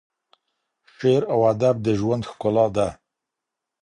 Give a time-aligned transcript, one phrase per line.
[0.95, 2.87] شعر او ادب د ژوند ښکلا ده.